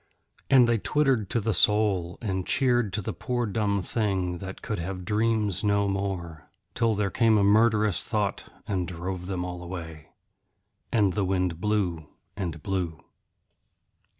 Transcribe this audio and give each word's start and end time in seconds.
And 0.49 0.67
they 0.67 0.79
twittered 0.79 1.29
to 1.29 1.39
the 1.39 1.53
soul 1.53 2.17
and 2.23 2.43
cheered 2.47 2.91
the 2.91 3.13
poor 3.13 3.45
dumb 3.45 3.83
thing 3.83 4.39
that 4.39 4.63
could 4.63 4.79
have 4.79 5.05
dreams 5.05 5.63
no 5.63 5.87
more, 5.87 6.49
till 6.73 6.95
there 6.95 7.11
came 7.11 7.37
a 7.37 7.43
murderous 7.43 8.03
thought 8.03 8.51
and 8.67 8.87
drove 8.87 9.27
them 9.27 9.45
all 9.45 9.61
away. 9.61 10.07
And 10.91 11.13
the 11.13 11.23
wind 11.23 11.61
blew 11.61 12.07
and 12.35 12.63
blew. 12.63 13.03